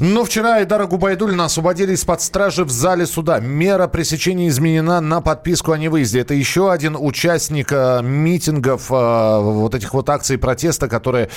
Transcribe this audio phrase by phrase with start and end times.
[0.00, 3.38] Ну, вчера Айдара Губайдулина освободили из-под стражи в зале суда.
[3.38, 6.18] Мера пресечения изменена на подписку о невыезде.
[6.18, 11.30] Это еще один участник э, митингов, э, вот этих вот акций протеста, которые,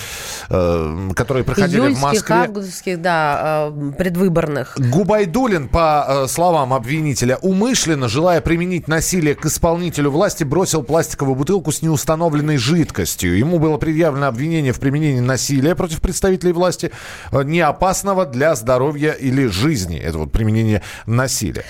[0.49, 2.35] э, которые проходили Июльских, в Москве.
[2.35, 4.75] августовских, да, э, предвыборных.
[4.79, 11.71] Губайдулин, по э, словам обвинителя, умышленно, желая применить насилие к исполнителю власти, бросил пластиковую бутылку
[11.71, 13.37] с неустановленной жидкостью.
[13.37, 16.91] Ему было предъявлено обвинение в применении насилия против представителей власти,
[17.31, 19.97] э, не опасного для здоровья или жизни.
[19.97, 21.63] Это вот применение насилия.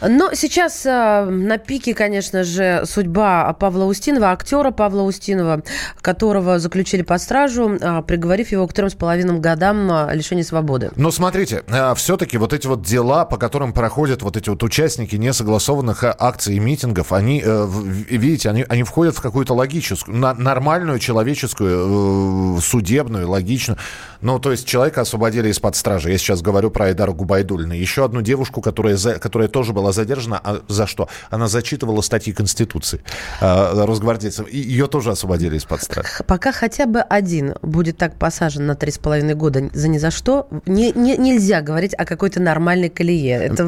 [0.00, 5.62] Но сейчас э, на пике, конечно же, судьба Павла Устинова, актера Павла Устинова,
[6.00, 10.90] которого заключили под стражу, э, приговорив его к трем с половиной годам э, лишения свободы.
[10.96, 15.16] Но смотрите, э, все-таки вот эти вот дела, по которым проходят вот эти вот участники
[15.16, 17.68] несогласованных э, акций и митингов, они, э,
[18.10, 23.78] видите, они, они входят в какую-то логическую, на- нормальную человеческую, э, судебную, логичную.
[24.22, 26.10] Ну, то есть человека освободили из-под стражи.
[26.10, 27.72] Я сейчас говорю про Айдару Губайдулина.
[27.72, 30.40] Еще одну девушку, которая, за- которая тоже была задержана.
[30.42, 31.08] А за что?
[31.30, 33.02] Она зачитывала статьи Конституции
[33.40, 34.46] э, росгвардейцев.
[34.48, 36.08] И ее тоже освободили из-под стражи.
[36.26, 40.10] Пока хотя бы один будет так посажен на три с половиной года за ни за
[40.10, 43.36] что, не, не- нельзя говорить о какой-то нормальной колее.
[43.42, 43.66] Это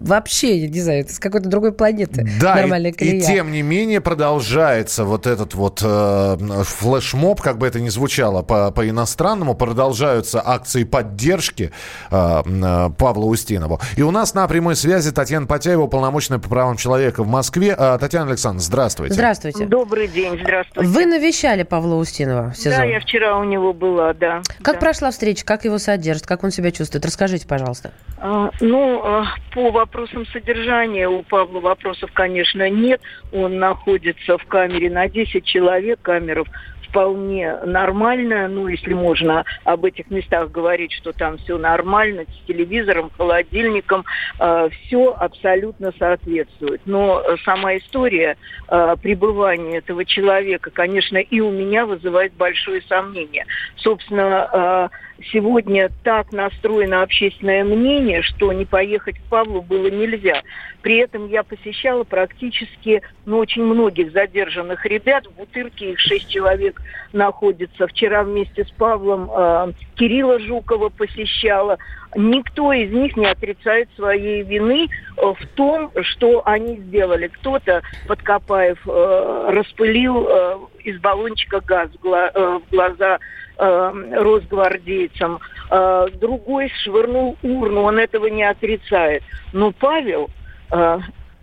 [0.00, 3.22] вообще, я не знаю, это с какой-то другой планеты Да, нормальная и, колея.
[3.22, 8.42] и тем не менее продолжается вот этот вот э, флешмоб, как бы это ни звучало
[8.42, 9.54] по- по-иностранному,
[9.92, 11.70] продолжаются акции поддержки
[12.10, 13.78] э, э, Павла Устинову.
[13.96, 17.76] И у нас на прямой связи Татьяна Потяева, уполномоченная по правам человека в Москве.
[17.78, 19.12] Э, Татьяна Александровна, здравствуйте.
[19.12, 19.66] Здравствуйте.
[19.66, 20.88] Добрый день, здравствуйте.
[20.88, 22.78] Вы навещали Павла Устинова в СИЗО?
[22.78, 24.40] Да, я вчера у него была, да.
[24.62, 24.80] Как да.
[24.80, 27.04] прошла встреча, как его содержат, как он себя чувствует?
[27.04, 27.92] Расскажите, пожалуйста.
[28.16, 33.02] А, Ну, а, по вопросам содержания у Павла вопросов, конечно, нет.
[33.30, 36.48] Он находится в камере на 10 человек, камеров
[36.92, 43.10] вполне нормальная, ну, если можно об этих местах говорить, что там все нормально, с телевизором,
[43.16, 44.04] холодильником,
[44.38, 46.82] все абсолютно соответствует.
[46.84, 48.36] Но э, сама история
[48.68, 53.46] э, пребывания этого человека, конечно, и у меня вызывает большое сомнение.
[53.76, 54.96] Собственно, э,
[55.32, 60.42] сегодня так настроено общественное мнение, что не поехать к Павлу было нельзя.
[60.82, 65.26] При этом я посещала практически ну, очень многих задержанных ребят.
[65.26, 66.80] В Бутырке их шесть человек
[67.12, 67.86] находится.
[67.86, 71.78] Вчера вместе с Павлом э, Кирилла Жукова посещала.
[72.16, 77.28] Никто из них не отрицает своей вины э, в том, что они сделали.
[77.28, 83.18] Кто-то, Подкопаев, э, распылил э, из баллончика газ в э, глаза
[83.58, 85.40] росгвардейцам.
[85.70, 89.22] Э, другой швырнул урну, он этого не отрицает.
[89.52, 90.30] Но Павел
[90.70, 90.98] э,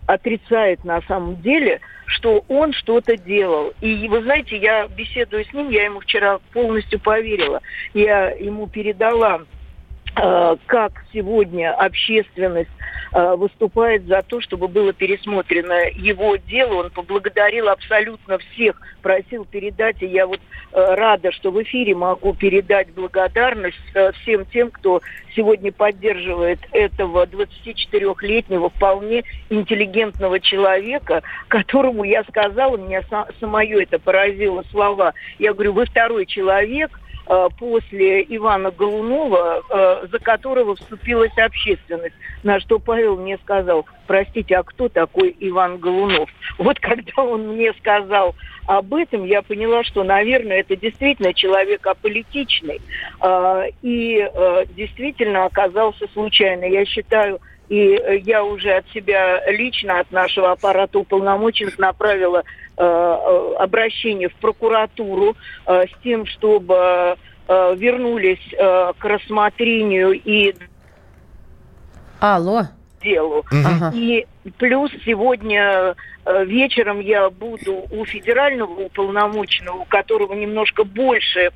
[0.05, 3.73] отрицает на самом деле, что он что-то делал.
[3.81, 7.61] И вы знаете, я беседую с ним, я ему вчера полностью поверила.
[7.93, 9.41] Я ему передала
[10.15, 12.69] как сегодня общественность
[13.13, 16.75] э, выступает за то, чтобы было пересмотрено его дело.
[16.75, 20.39] Он поблагодарил абсолютно всех, просил передать, и я вот
[20.71, 25.01] э, рада, что в эфире могу передать благодарность э, всем тем, кто
[25.35, 34.63] сегодня поддерживает этого 24-летнего вполне интеллигентного человека, которому я сказала, меня са- самое это поразило
[34.71, 35.13] слова.
[35.37, 37.08] Я говорю, вы второй человек, э,
[37.59, 42.15] после Ивана Голунова, э, за которого вступилась общественность.
[42.41, 46.29] На что Павел мне сказал, простите, а кто такой Иван Голунов?
[46.57, 48.35] Вот когда он мне сказал
[48.65, 52.81] об этом, я поняла, что, наверное, это действительно человек аполитичный.
[53.21, 56.65] э, И э, действительно оказался случайно.
[56.65, 57.39] Я считаю,
[57.69, 64.29] и э, я уже от себя лично, от нашего аппарата уполномоченных направила э, э, обращение
[64.29, 65.35] в прокуратуру
[65.65, 67.17] э, с тем, чтобы
[67.47, 70.55] э, вернулись э, к рассмотрению и
[72.19, 72.63] Алло.
[73.01, 73.45] делу.
[73.51, 73.91] Ага.
[73.95, 74.25] И
[74.57, 75.95] плюс сегодня
[76.25, 81.51] э, вечером я буду у федерального уполномоченного, у которого немножко больше э,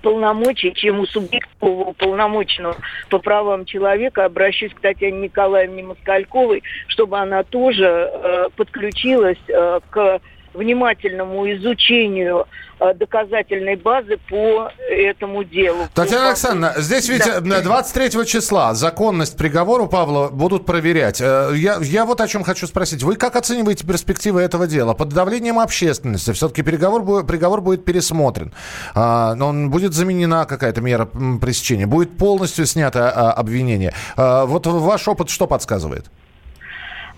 [0.00, 2.76] полномочий, чем у субъектового уполномоченного
[3.10, 4.24] по правам человека.
[4.24, 10.20] Обращусь к Татьяне Николаевне Москальковой, чтобы она тоже э, подключилась э, к
[10.56, 12.46] внимательному изучению
[12.80, 15.78] э, доказательной базы по этому делу.
[15.94, 17.58] Татьяна Александровна, здесь ведь Да.
[17.58, 21.20] э, 23 числа законность приговора Павла будут проверять.
[21.20, 23.02] Э, Я, я вот о чем хочу спросить.
[23.02, 24.94] Вы как оцениваете перспективы этого дела?
[24.94, 28.52] Под давлением общественности все-таки приговор, приговор будет пересмотрен.
[28.94, 31.06] А, он будет заменена какая-то мера
[31.40, 31.86] пресечения.
[31.86, 33.92] Будет полностью снято а, обвинение.
[34.16, 36.06] А, Вот ваш опыт что подсказывает?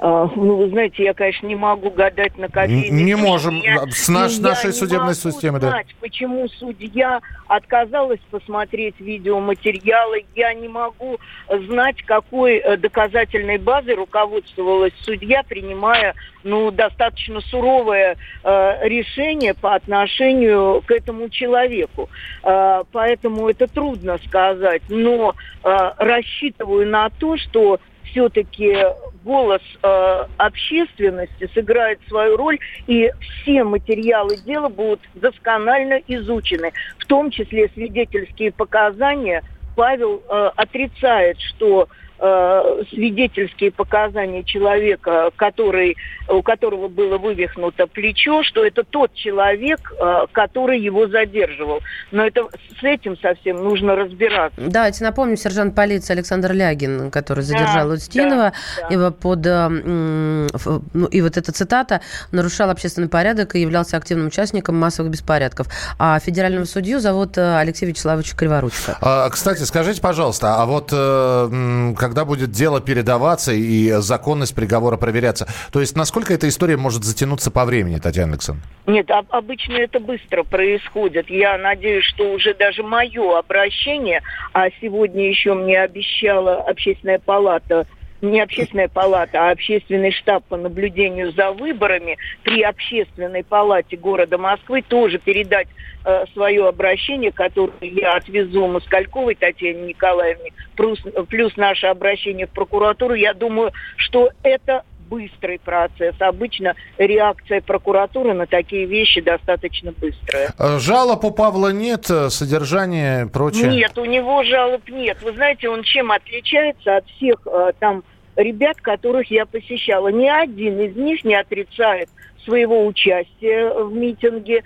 [0.01, 3.61] А, ну, вы знаете, я, конечно, не могу гадать на кофейной Не можем.
[3.61, 5.83] Я, с наш, нашей судебной системой, да.
[6.01, 10.25] почему судья отказалась посмотреть видеоматериалы.
[10.37, 11.19] Я не могу
[11.49, 16.15] знать, какой э, доказательной базой руководствовалась судья, принимая
[16.45, 22.09] ну, достаточно суровое э, решение по отношению к этому человеку.
[22.45, 24.83] Э, поэтому это трудно сказать.
[24.89, 25.35] Но
[25.65, 28.77] э, рассчитываю на то, что все-таки
[29.25, 37.31] голос э, общественности сыграет свою роль, и все материалы дела будут досконально изучены, в том
[37.31, 39.43] числе свидетельские показания.
[39.77, 41.89] Павел э, отрицает, что
[42.19, 45.97] э, свидетельские показания человека, который,
[46.29, 51.81] у которого было вывихнуто плечо, что это тот человек, э, который его задерживал.
[52.11, 52.49] Но это
[52.81, 54.61] с этим совсем нужно разбираться.
[54.61, 59.09] Давайте напомним, сержант полиции Александр Лягин, который задержал да, Устинова, да, да.
[59.09, 62.01] И, под, э, ну, и вот эта цитата
[62.33, 65.67] «нарушал общественный порядок и являлся активным участником массовых беспорядков».
[65.99, 68.99] А федерального судью зовут Алексей Вячеславович Криворучко.
[69.01, 75.47] А, кстати, скажите, пожалуйста, а вот э, когда будет дело передаваться и законность приговора проверяться.
[75.71, 78.71] То есть насколько эта история может затянуться по времени, Татьяна Александровна?
[78.87, 81.29] Нет, обычно это быстро происходит.
[81.29, 84.23] Я надеюсь, что уже даже мое обращение,
[84.55, 87.87] а сегодня еще мне обещала общественная палата
[88.21, 94.83] не общественная палата, а общественный штаб по наблюдению за выборами при общественной палате города Москвы
[94.83, 95.69] тоже передать
[96.05, 103.15] э, свое обращение, которое я отвезу Москальковой Татьяне Николаевне, плюс, плюс наше обращение в прокуратуру.
[103.15, 106.15] Я думаю, что это быстрый процесс.
[106.21, 110.53] Обычно реакция прокуратуры на такие вещи достаточно быстрая.
[110.59, 113.71] Э, жалоб у Павла нет, э, содержание и прочее?
[113.71, 115.19] Нет, у него жалоб нет.
[115.23, 118.03] Вы знаете, он чем отличается от всех э, там
[118.37, 120.09] ребят, которых я посещала?
[120.09, 122.09] Ни один из них не отрицает
[122.45, 124.63] своего участия в митинге,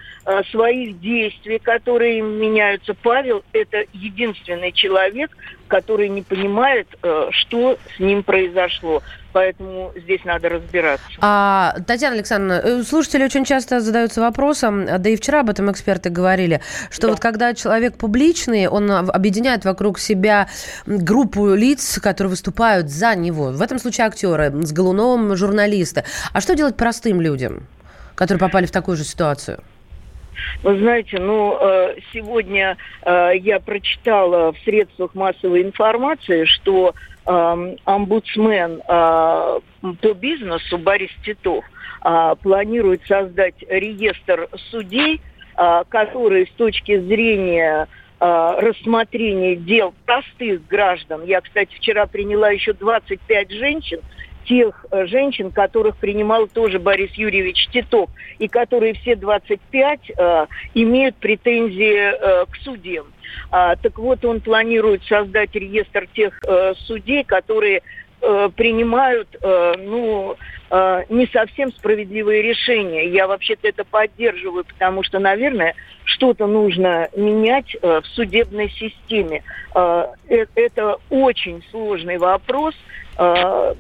[0.53, 2.95] своих действий, которые меняются.
[2.95, 5.37] Павел– это единственный человек,
[5.73, 6.87] который не понимает,
[7.31, 9.03] что с ним произошло
[9.33, 11.07] поэтому здесь надо разбираться.
[11.23, 16.11] А, Татьяна Александровна, э, слушатели очень часто задаются вопросом, да и вчера об этом эксперты
[16.11, 16.61] говорили,
[16.91, 17.09] что да.
[17.09, 20.49] вот когда человек публичный, он объединяет вокруг себя
[20.85, 23.53] группу лиц, которые выступают за него.
[23.53, 26.05] В этом случае актеры, с Голуновым журналисты.
[26.35, 27.67] А что делать простым людям,
[28.15, 29.63] которые попали в такую же ситуацию?
[30.63, 36.95] Вы знаете, ну, э, сегодня э, я прочитала в средствах массовой информации, что
[37.27, 39.61] э, омбудсмен э,
[40.01, 41.65] по бизнесу Борис Титов
[42.43, 45.21] планирует создать реестр судей,
[45.89, 47.87] которые с точки зрения
[48.19, 51.25] рассмотрения дел простых граждан.
[51.25, 54.01] Я, кстати, вчера приняла еще 25 женщин,
[54.45, 61.17] тех э, женщин, которых принимал тоже Борис Юрьевич Титов, и которые все 25 э, имеют
[61.17, 63.07] претензии э, к судьям.
[63.51, 67.83] А, так вот, он планирует создать реестр тех э, судей, которые
[68.21, 70.37] э, принимают, э, ну,
[70.71, 73.09] э, не совсем справедливые решения.
[73.09, 75.75] Я вообще-то это поддерживаю, потому что, наверное,
[76.05, 79.43] что-то нужно менять э, в судебной системе.
[79.75, 82.75] Э, э, это очень сложный вопрос.
[83.19, 83.75] Э,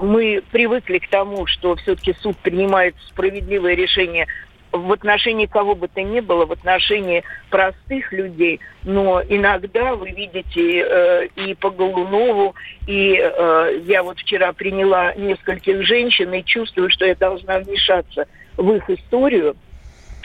[0.00, 4.26] мы привыкли к тому, что все-таки суд принимает справедливое решение
[4.74, 10.80] в отношении кого бы то ни было, в отношении простых людей, но иногда вы видите
[10.80, 12.56] э, и по Голунову,
[12.88, 18.72] и э, я вот вчера приняла нескольких женщин и чувствую, что я должна вмешаться в
[18.72, 19.56] их историю,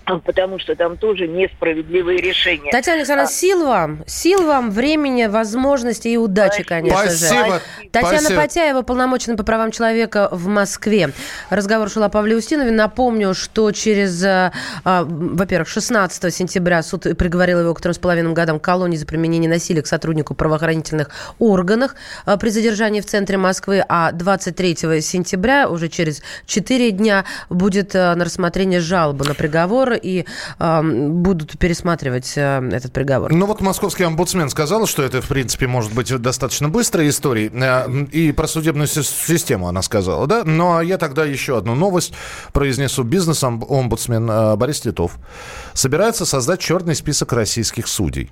[0.25, 2.71] потому что там тоже несправедливые решения.
[2.71, 3.31] Татьяна Александровна, а...
[3.31, 7.55] сил вам, сил вам, времени, возможностей и удачи, конечно Спасибо.
[7.55, 7.61] же.
[7.91, 8.41] Татьяна Спасибо.
[8.41, 11.11] Потяева, полномоченная по правам человека в Москве.
[11.49, 12.71] Разговор шел о Павле Устинове.
[12.71, 14.51] Напомню, что через, а,
[14.83, 19.49] а во-первых, 16 сентября суд приговорил его к трем с половиной годам колонии за применение
[19.49, 25.89] насилия к сотруднику правоохранительных органах а, при задержании в центре Москвы, а 23 сентября, уже
[25.89, 30.25] через 4 дня, будет а, на рассмотрение жалобы на приговор и
[30.59, 33.31] э, будут пересматривать э, этот приговор.
[33.33, 37.51] Ну вот московский омбудсмен сказал, что это, в принципе, может быть достаточно быстрая история.
[37.53, 40.43] Э, и про судебную систему она сказала, да?
[40.45, 42.13] Ну а я тогда еще одну новость
[42.53, 43.03] произнесу.
[43.03, 45.17] Бизнес-омбудсмен э, Борис Титов
[45.73, 48.31] собирается создать черный список российских судей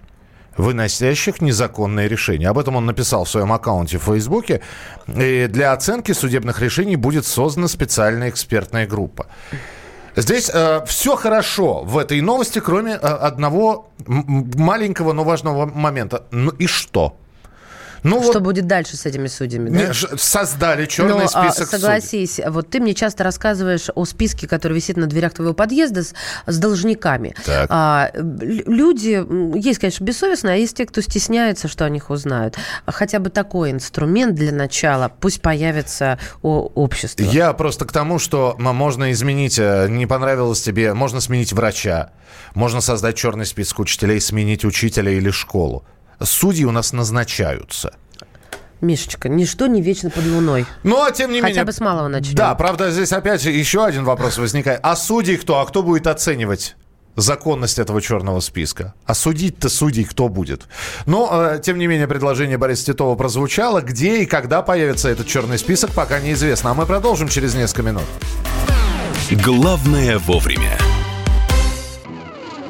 [0.58, 2.50] выносящих незаконные решения.
[2.50, 4.62] Об этом он написал в своем аккаунте в Фейсбуке.
[5.08, 9.28] И для оценки судебных решений будет создана специальная экспертная группа.
[10.18, 16.24] Здесь э, все хорошо в этой новости, кроме э, одного маленького, но важного момента.
[16.32, 17.16] Ну и что?
[18.04, 18.44] Ну, что вот...
[18.44, 19.70] будет дальше с этими судьями?
[19.70, 19.94] Да?
[20.18, 22.50] Создали черный Но, список Согласись, судей.
[22.50, 26.14] вот ты мне часто рассказываешь о списке, который висит на дверях твоего подъезда с,
[26.46, 27.36] с должниками.
[27.46, 27.68] Так.
[27.70, 29.24] А, люди,
[29.58, 32.56] есть, конечно, бессовестные, а есть те, кто стесняется, что о них узнают.
[32.86, 37.24] Хотя бы такой инструмент для начала пусть появится у общества.
[37.24, 42.12] Я просто к тому, что можно изменить, э, не понравилось тебе, можно сменить врача,
[42.54, 45.86] можно создать черный список учителей, сменить учителя или школу
[46.24, 47.94] судьи у нас назначаются.
[48.80, 50.66] Мишечка, ничто не вечно под луной.
[50.84, 51.62] Ну, а тем не Хотя менее...
[51.62, 52.36] Хотя бы с малого начнем.
[52.36, 54.80] Да, правда, здесь опять еще один вопрос возникает.
[54.84, 55.60] А судьи кто?
[55.60, 56.76] А кто будет оценивать
[57.16, 58.94] законность этого черного списка.
[59.06, 60.68] А судить-то судей кто будет?
[61.08, 63.82] Но, э, тем не менее, предложение Бориса Титова прозвучало.
[63.82, 66.72] Где и когда появится этот черный список, пока неизвестно.
[66.72, 68.06] А мы продолжим через несколько минут.
[69.32, 70.78] Главное вовремя.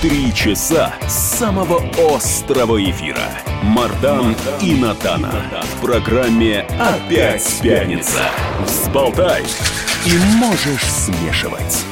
[0.00, 1.82] Три часа самого
[2.14, 3.28] острого эфира.
[3.62, 5.30] Мардан и Надана.
[5.62, 8.22] В программе «Опять пятница».
[8.64, 9.42] Взболтай
[10.06, 11.84] и можешь смешивать.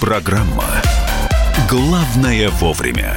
[0.00, 0.64] Программа
[1.68, 3.14] «Главное вовремя».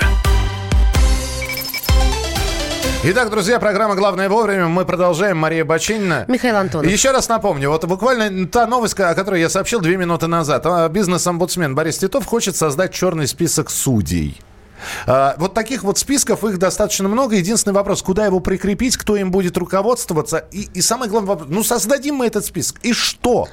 [3.02, 4.68] Итак, друзья, программа «Главное вовремя».
[4.68, 5.38] Мы продолжаем.
[5.38, 6.26] Мария Бачинина.
[6.28, 6.92] Михаил Антонов.
[6.92, 7.70] Еще раз напомню.
[7.70, 10.66] Вот буквально та новость, о которой я сообщил две минуты назад.
[10.66, 14.42] А, бизнес-омбудсмен Борис Титов хочет создать черный список судей.
[15.08, 17.38] А, вот таких вот списков, их достаточно много.
[17.38, 20.40] Единственный вопрос, куда его прикрепить, кто им будет руководствоваться.
[20.52, 22.80] И, и самый главный вопрос, ну создадим мы этот список.
[22.84, 23.48] И что?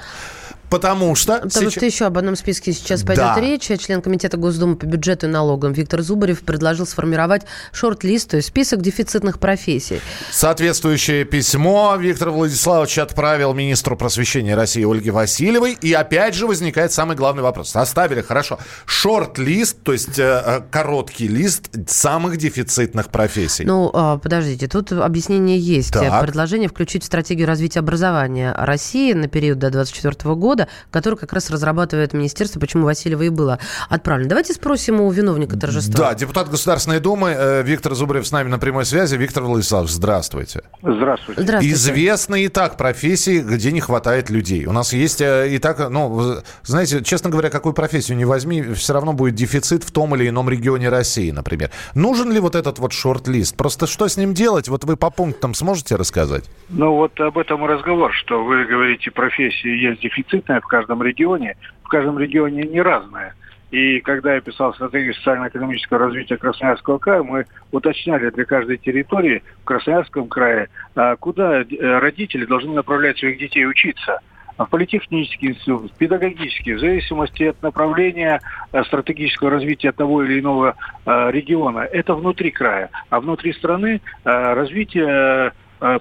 [0.71, 1.35] Потому что...
[1.35, 1.73] Потому сейчас...
[1.73, 3.41] что еще об одном списке сейчас пойдет да.
[3.41, 3.71] речь.
[3.79, 7.43] Член Комитета Госдумы по бюджету и налогам Виктор Зубарев предложил сформировать
[7.73, 10.01] шорт-лист, то есть список дефицитных профессий.
[10.31, 15.77] Соответствующее письмо Виктор Владиславович отправил министру просвещения России Ольге Васильевой.
[15.81, 17.71] И опять же возникает самый главный вопрос.
[17.71, 23.65] Составили, хорошо, шорт-лист, то есть э, э короткий лист самых дефицитных профессий.
[23.65, 25.93] Ну, э, подождите, тут объяснение есть.
[25.93, 26.23] Так.
[26.23, 31.33] Предложение включить в стратегию развития образования России на период до 2024 года года, который как
[31.33, 33.59] раз разрабатывает министерство, почему Васильева и было
[33.89, 34.29] отправлено.
[34.29, 36.09] Давайте спросим у виновника торжества.
[36.09, 39.17] Да, депутат Государственной Думы э, Виктор Зубарев с нами на прямой связи.
[39.17, 40.63] Виктор Владиславович, здравствуйте.
[40.83, 41.43] Здравствуйте.
[41.43, 41.75] здравствуйте.
[41.75, 44.67] Известны и так профессии, где не хватает людей.
[44.67, 48.95] У нас есть э, и так, ну, знаете, честно говоря, какую профессию не возьми, все
[48.95, 51.71] равно будет дефицит в том или ином регионе России, например.
[51.95, 53.57] Нужен ли вот этот вот шорт-лист?
[53.57, 54.69] Просто что с ним делать?
[54.69, 56.45] Вот вы по пунктам сможете рассказать?
[56.69, 61.03] Ну вот об этом и разговор, что вы говорите, профессии есть дефицит, различная в каждом
[61.03, 61.57] регионе.
[61.83, 63.35] В каждом регионе не разная.
[63.71, 69.65] И когда я писал стратегию социально-экономического развития Красноярского края, мы уточняли для каждой территории в
[69.65, 71.65] Красноярском крае, а, куда э,
[71.99, 74.21] родители должны направлять своих детей учиться
[74.57, 78.41] в политехнический институт, педагогический, в зависимости от направления
[78.73, 81.81] э, стратегического развития того или иного э, региона.
[81.81, 82.91] Это внутри края.
[83.11, 85.53] А внутри страны развитие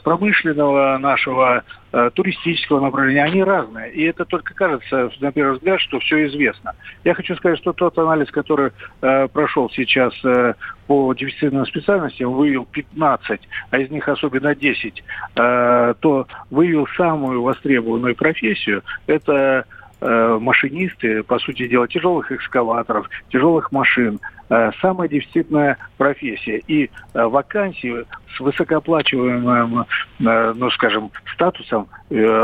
[0.04, 1.64] промышленного нашего
[1.98, 3.90] Э, туристического направления, они разные.
[3.94, 6.74] И это только кажется, на первый взгляд, что все известно.
[7.06, 10.56] Я хочу сказать, что тот анализ, который э, прошел сейчас э,
[10.88, 13.40] по дефицитным специальностям, выявил 15,
[13.70, 15.04] а из них особенно 10,
[15.38, 18.84] э, то выявил самую востребованную профессию.
[19.08, 19.64] Это э,
[20.02, 26.62] машинисты, по сути дела, тяжелых экскаваторов, тяжелых машин, Э, самая дефицитная профессия.
[26.68, 29.86] И э, вакансии с высокооплачиваемым,
[30.20, 31.88] э, ну, скажем, статусом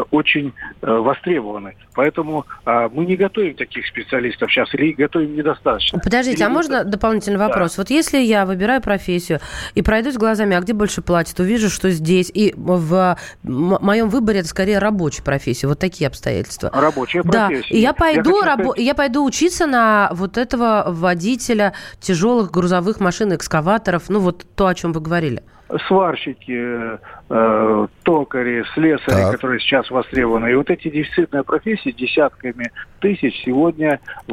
[0.09, 1.75] очень востребованы.
[1.93, 5.99] Поэтому мы не готовим таких специалистов сейчас или готовим недостаточно.
[5.99, 7.75] Подождите, или а можно дополнительный вопрос?
[7.75, 7.83] Да.
[7.83, 9.39] Вот если я выбираю профессию
[9.75, 14.49] и пройдусь глазами, а где больше платят, увижу, что здесь, и в моем выборе это
[14.49, 16.71] скорее рабочая профессия, вот такие обстоятельства.
[16.73, 17.39] Рабочая профессия.
[17.39, 18.79] Да, и я пойду, я, рабо- сказать...
[18.79, 24.75] я пойду учиться на вот этого водителя тяжелых грузовых машин, экскаваторов, ну вот то, о
[24.75, 25.43] чем вы говорили?
[25.87, 26.99] Сварщики,
[27.31, 29.31] э, токари, слесари, так.
[29.31, 30.51] которые сейчас востребованы.
[30.51, 34.31] И вот эти дефицитные профессии десятками тысяч сегодня э,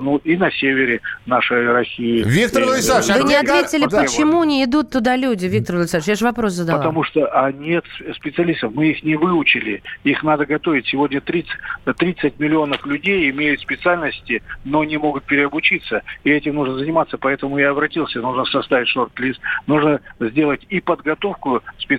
[0.00, 2.22] ну, и на севере нашей России.
[2.24, 6.08] Виктор Владиславович, Вы не ответили, почему не идут туда люди, Виктор Владиславович?
[6.08, 6.78] Я же вопрос задала.
[6.78, 7.84] Потому что а нет
[8.16, 9.82] специалистов, мы их не выучили.
[10.04, 10.86] Их надо готовить.
[10.86, 11.50] Сегодня 30,
[11.96, 16.02] 30 миллионов людей имеют специальности, но не могут переобучиться.
[16.24, 17.16] И этим нужно заниматься.
[17.16, 21.91] Поэтому я обратился, нужно составить шорт-лист, нужно сделать и подготовку специалистов,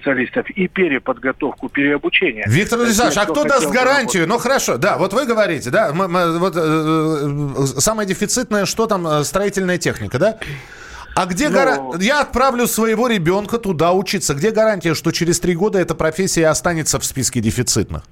[0.55, 2.45] и переподготовку, переобучение.
[2.47, 4.27] Виктор Владиславович, а кто даст гарантию?
[4.27, 8.87] Ну хорошо, да, вот вы говорите, да, мы, мы, вот, э, э, самое дефицитное, что
[8.87, 10.37] там, э, строительная техника, да?
[11.15, 11.55] А где ну...
[11.55, 11.77] гара...
[11.99, 14.33] Я отправлю своего ребенка туда учиться.
[14.33, 18.03] Где гарантия, что через три года эта профессия останется в списке дефицитных?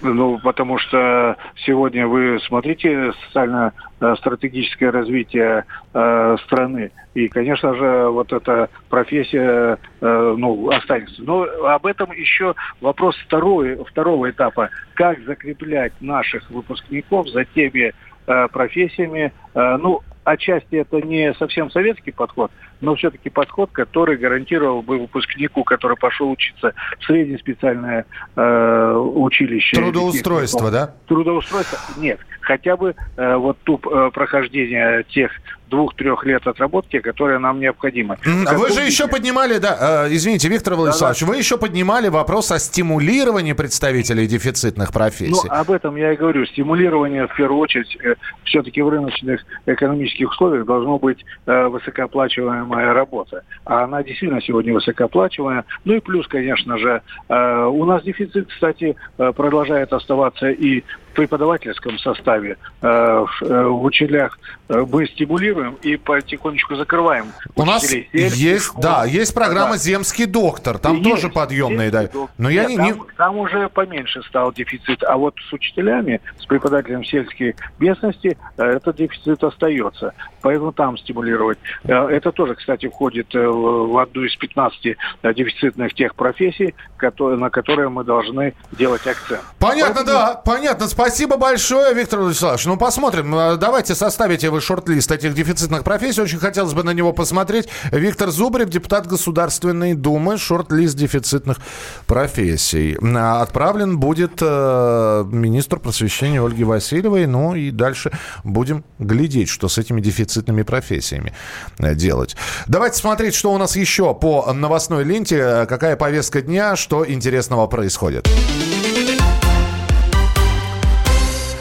[0.00, 8.68] Ну, потому что сегодня вы смотрите социально-стратегическое развитие э, страны, и, конечно же, вот эта
[8.88, 11.20] профессия э, ну, останется.
[11.22, 14.70] Но об этом еще вопрос второй, второго этапа.
[14.94, 17.92] Как закреплять наших выпускников за теми
[18.26, 24.82] э, профессиями, э, ну, отчасти это не совсем советский подход, но все-таки подход, который гарантировал
[24.82, 28.06] бы выпускнику, который пошел учиться в среднее специальное
[28.36, 29.76] э, училище.
[29.76, 30.94] Трудоустройство, да?
[31.06, 32.20] Трудоустройство нет.
[32.40, 35.32] Хотя бы э, вот ту э, прохождение тех
[35.68, 38.16] двух-трех лет отработки, которые нам необходимы.
[38.46, 41.32] А вы же еще поднимали, да, э, извините, Виктор Владиславович, да, да.
[41.32, 45.48] вы еще поднимали вопрос о стимулировании представителей дефицитных профессий.
[45.48, 46.46] Ну, об этом я и говорю.
[46.46, 53.42] Стимулирование, в первую очередь, э, все-таки в рыночных экономических условиях должно быть э, высокооплачиваемая работа.
[53.64, 55.64] А она действительно сегодня высокооплачиваемая.
[55.84, 61.14] Ну и плюс, конечно же, э, у нас дефицит, кстати, э, продолжает оставаться и в
[61.14, 62.56] преподавательском составе.
[62.80, 67.32] Э, в, э, в учителях э, мы стимулируем регулируем и потихонечку закрываем.
[67.54, 69.78] У нас Сель, есть, да, есть программа да.
[69.78, 72.08] «Земский доктор», там есть, тоже подъемные, да.
[72.38, 72.94] Но Нет, я не, там, не...
[73.16, 78.96] там уже поменьше стал дефицит, а вот с учителями, с преподавателем сельской местности э, этот
[78.96, 80.14] дефицит остается.
[80.40, 81.58] Поэтому там стимулировать.
[81.84, 84.96] Э, это тоже, кстати, входит э, в одну из 15
[85.34, 89.42] дефицитных тех профессий, на которые мы должны делать акцент.
[89.58, 90.18] Понятно, Поэтому...
[90.18, 90.88] да, понятно.
[90.88, 92.66] Спасибо большое, Виктор Владиславович.
[92.66, 93.58] Ну, посмотрим.
[93.58, 96.20] Давайте составите вы шорт-лист этих дефицитных дефицитных профессий.
[96.20, 97.68] Очень хотелось бы на него посмотреть.
[97.90, 101.58] Виктор Зубарев, депутат Государственной Думы, шорт-лист дефицитных
[102.06, 102.98] профессий.
[103.02, 107.26] А, отправлен будет э, министр просвещения Ольги Васильевой.
[107.26, 108.12] Ну и дальше
[108.44, 111.32] будем глядеть, что с этими дефицитными профессиями
[111.78, 112.36] э, делать.
[112.66, 118.28] Давайте смотреть, что у нас еще по новостной ленте, какая повестка дня, что интересного происходит.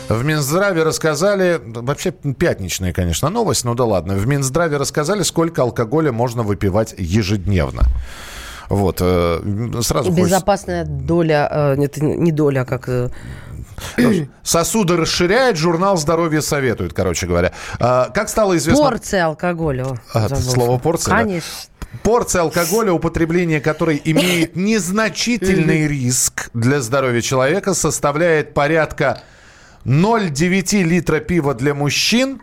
[0.10, 4.16] В Минздраве рассказали, вообще пятничная, конечно, новость, но да ладно.
[4.16, 7.84] В Минздраве рассказали, сколько алкоголя можно выпивать ежедневно.
[8.70, 9.42] Вот, э,
[9.82, 11.06] сразу Безопасная хочется...
[11.06, 12.90] доля, э, это не доля, а как...
[12.90, 13.10] Э,
[14.44, 17.54] Сосуды расширяет, журнал здоровья советует, короче говоря.
[17.80, 18.84] А, как стало известно...
[18.84, 20.00] Порция алкоголя.
[20.14, 21.16] А, слово порция?
[21.16, 21.50] Конечно.
[21.82, 22.00] Да?
[22.04, 29.22] Порция алкоголя, употребление которой имеет незначительный риск для здоровья человека, составляет порядка
[29.88, 32.42] 0,9 литра пива для мужчин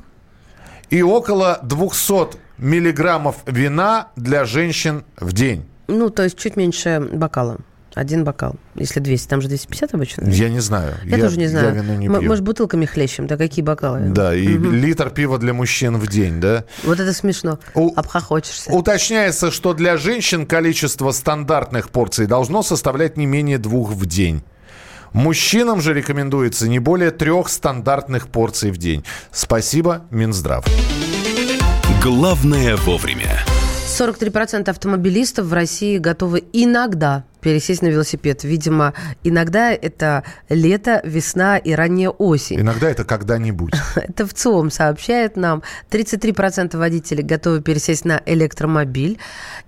[0.88, 5.66] и около 200 миллиграммов вина для женщин в день.
[5.86, 7.58] Ну, то есть чуть меньше бокала.
[7.94, 8.56] Один бокал.
[8.74, 10.28] Если 200, там же 250 обычно.
[10.28, 10.94] Я не знаю.
[11.04, 11.74] Я, я тоже не знаю.
[11.74, 12.22] Я вино не пью.
[12.22, 14.08] Может, бутылками хлещем, да какие бокалы?
[14.08, 14.70] Да, и угу.
[14.70, 16.64] литр пива для мужчин в день, да?
[16.82, 17.60] Вот это смешно.
[17.74, 17.94] У...
[17.94, 18.72] Обхохочешься.
[18.72, 24.42] Уточняется, что для женщин количество стандартных порций должно составлять не менее двух в день.
[25.14, 29.04] Мужчинам же рекомендуется не более трех стандартных порций в день.
[29.30, 30.66] Спасибо, Минздрав.
[32.02, 33.44] Главное вовремя.
[33.86, 38.42] 43% автомобилистов в России готовы иногда пересесть на велосипед.
[38.42, 42.58] Видимо, иногда это лето, весна и ранняя осень.
[42.58, 43.74] Иногда это когда-нибудь.
[43.96, 45.62] Это в ЦИОМ сообщает нам.
[45.90, 49.18] 33% водителей готовы пересесть на электромобиль.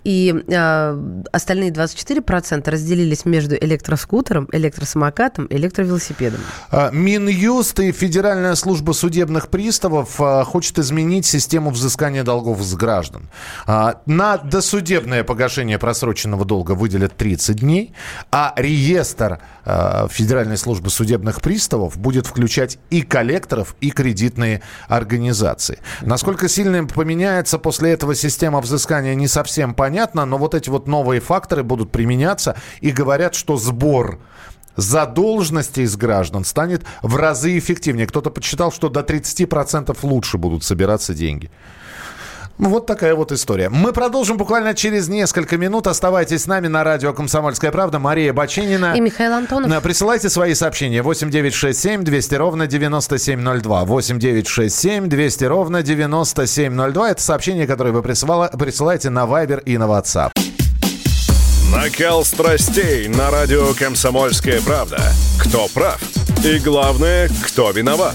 [0.05, 6.41] И э, остальные 24% разделились между электроскутером, электросамокатом, электровелосипедом.
[6.71, 13.29] А, Минюст и Федеральная служба судебных приставов а, хочет изменить систему взыскания долгов с граждан.
[13.67, 17.93] На досудебное погашение просроченного долга выделят 30 дней дней,
[18.31, 25.79] а реестр э, Федеральной службы судебных приставов будет включать и коллекторов, и кредитные организации.
[26.03, 31.21] Насколько сильно поменяется после этого система взыскания, не совсем понятно, но вот эти вот новые
[31.21, 34.21] факторы будут применяться и говорят, что сбор
[34.77, 38.07] задолженности из граждан станет в разы эффективнее.
[38.07, 41.51] Кто-то подсчитал, что до 30% лучше будут собираться деньги.
[42.59, 43.69] Вот такая вот история.
[43.69, 45.87] Мы продолжим буквально через несколько минут.
[45.87, 47.99] Оставайтесь с нами на радио «Комсомольская правда».
[47.99, 48.95] Мария Баченина.
[48.97, 49.83] И Михаил Антонов.
[49.83, 51.03] Присылайте свои сообщения.
[51.03, 53.85] 8967 200 ровно 9702.
[53.85, 57.11] 8967 200 ровно 9702.
[57.11, 60.31] Это сообщение, которое вы присылала- присылаете на Viber и на WhatsApp.
[61.75, 64.99] Накал страстей на радио «Комсомольская правда».
[65.39, 66.01] Кто прав?
[66.43, 68.15] И главное, кто виноват?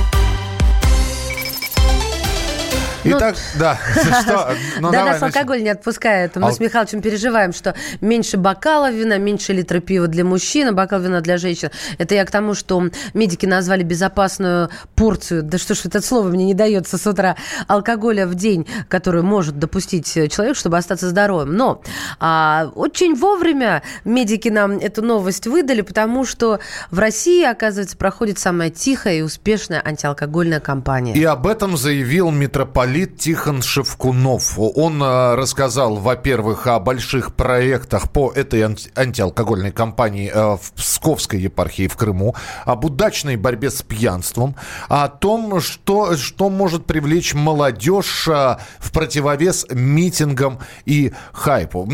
[3.03, 3.79] Итак, да.
[4.21, 4.53] Что?
[4.79, 6.35] Ну, да, нас алкоголь не отпускает.
[6.35, 10.71] Мы Ал- с Михалычем переживаем, что меньше бокала вина, меньше литра пива для мужчин, а
[10.71, 11.69] бокал вина для женщин.
[11.97, 16.45] Это я к тому, что медики назвали безопасную порцию, да что ж это слово мне
[16.45, 17.35] не дается с утра,
[17.67, 21.55] алкоголя в день, который может допустить человек, чтобы остаться здоровым.
[21.55, 21.81] Но
[22.19, 26.59] а, очень вовремя медики нам эту новость выдали, потому что
[26.91, 31.13] в России, оказывается, проходит самая тихая и успешная антиалкогольная кампания.
[31.13, 34.53] И об этом заявил митрополит Тихон Шевкунов.
[34.57, 41.39] Он э, рассказал, во-первых, о больших проектах по этой анти- антиалкогольной кампании э, в Псковской
[41.39, 44.55] епархии в Крыму, об удачной борьбе с пьянством,
[44.89, 51.89] о том, что, что может привлечь молодежь э, в противовес митингам и хайпу.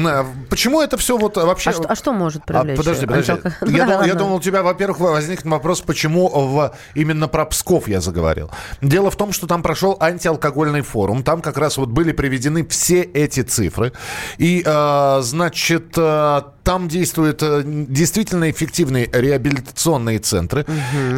[0.49, 1.69] Почему это все вот вообще...
[1.69, 2.77] А что, а что может привлечь?
[2.79, 3.31] А, подожди, подожди.
[3.33, 7.87] антиалко- Я, дум- я думал, у тебя, во-первых, возникнет вопрос, почему в, именно про Псков
[7.87, 8.49] я заговорил.
[8.81, 11.23] Дело в том, что там прошел антиалкогольный форум.
[11.23, 13.93] Там как раз вот были приведены все эти цифры.
[14.37, 20.65] И, э, значит, э, там действуют э, действительно эффективные реабилитационные центры.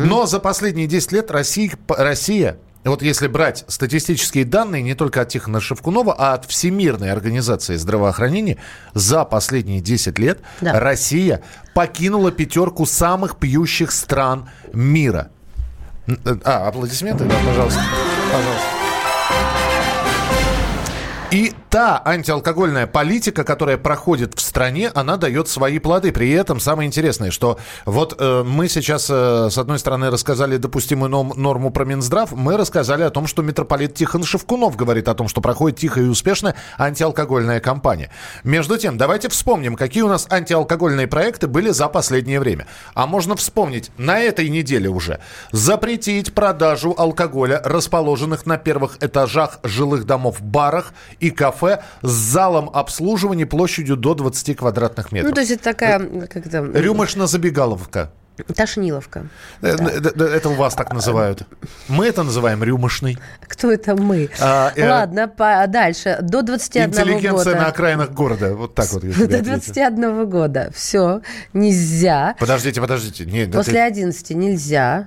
[0.06, 5.30] Но за последние 10 лет Россия, Россия вот если брать статистические данные не только от
[5.30, 8.58] Тихона Шевкунова, а от Всемирной организации здравоохранения,
[8.94, 10.80] за последние 10 лет Да.
[10.80, 11.42] Россия
[11.74, 15.30] покинула пятерку самых пьющих стран мира.
[16.44, 17.82] А, аплодисменты, да, пожалуйста.
[18.32, 18.79] Пожалуйста.
[21.32, 26.12] И та антиалкогольная политика, которая проходит в стране, она дает свои плоды.
[26.12, 31.10] При этом самое интересное, что вот э, мы сейчас, э, с одной стороны, рассказали допустимую
[31.12, 35.28] ном- норму про Минздрав, мы рассказали о том, что митрополит Тихон Шевкунов говорит о том,
[35.28, 38.10] что проходит тихая и успешная антиалкогольная кампания.
[38.44, 42.66] Между тем, давайте вспомним, какие у нас антиалкогольные проекты были за последнее время.
[42.96, 45.20] А можно вспомнить, на этой неделе уже
[45.52, 53.46] запретить продажу алкоголя, расположенных на первых этажах жилых домов, барах и кафе с залом обслуживания
[53.46, 55.30] площадью до 20 квадратных метров.
[55.30, 58.10] Ну, то есть это такая, как это, Рюмошно-забегаловка.
[58.44, 59.28] Тошниловка.
[59.62, 61.44] Э, э, э, Это у вас так называют.
[61.88, 63.18] Мы это называем рюмошной.
[63.48, 64.30] Кто это мы?
[64.40, 66.18] А, э, Ладно, по- дальше.
[66.22, 67.56] До 21 Интеллигенция года.
[67.56, 68.56] на окраинах города.
[68.56, 69.02] Вот так вот.
[69.04, 69.44] До ответил.
[69.44, 70.72] 21 года.
[70.76, 71.22] Все.
[71.54, 72.36] Нельзя.
[72.40, 73.26] Подождите, подождите.
[73.26, 75.06] Нет, После это- 11 нельзя.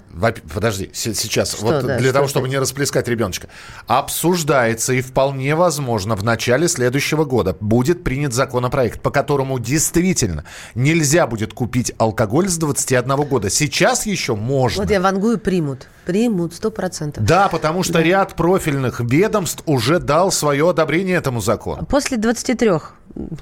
[0.54, 2.30] Подожди, се- сейчас, Что, вот да, для того, ты?
[2.30, 3.48] чтобы не расплескать ребеночка.
[3.86, 11.26] Обсуждается и вполне возможно в начале следующего года будет принят законопроект, по которому действительно нельзя
[11.26, 13.50] будет купить алкоголь с 21 года.
[13.50, 14.82] Сейчас еще можно.
[14.82, 15.88] Вот я вангую примут.
[16.04, 17.24] Примут, сто процентов.
[17.24, 21.86] Да, потому что ряд профильных ведомств уже дал свое одобрение этому закону.
[21.86, 22.70] После 23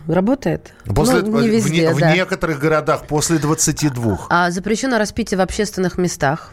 [0.07, 0.73] работает?
[0.95, 2.15] После, ну, не в- везде, в, да.
[2.15, 4.27] некоторых городах после 22.
[4.29, 6.53] А запрещено распитие в общественных местах.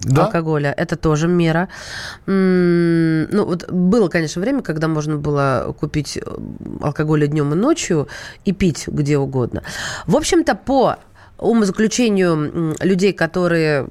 [0.00, 0.26] Да?
[0.26, 0.72] алкоголя.
[0.76, 1.68] Это тоже мера.
[2.26, 6.20] Ну, вот было, конечно, время, когда можно было купить э,
[6.80, 8.08] алкоголь и днем и ночью
[8.44, 9.62] и пить где угодно.
[10.06, 10.98] В общем-то, по
[11.38, 13.86] умозаключению людей, которые,